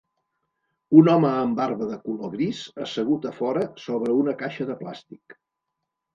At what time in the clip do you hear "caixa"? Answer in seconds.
4.43-4.69